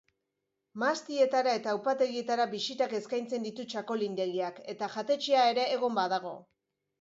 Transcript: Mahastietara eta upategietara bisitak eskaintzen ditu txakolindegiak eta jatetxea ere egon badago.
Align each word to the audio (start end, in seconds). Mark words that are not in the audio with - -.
Mahastietara 0.83 1.51
eta 1.59 1.75
upategietara 1.79 2.47
bisitak 2.53 2.95
eskaintzen 3.01 3.45
ditu 3.49 3.67
txakolindegiak 3.75 4.59
eta 4.75 4.89
jatetxea 4.97 5.45
ere 5.53 5.69
egon 5.77 6.01
badago. 6.01 6.35